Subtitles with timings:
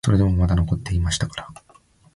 [0.03, 1.47] それでもまだ残っていましたから、